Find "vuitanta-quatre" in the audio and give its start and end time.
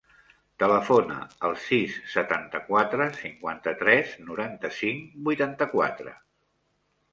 5.31-6.19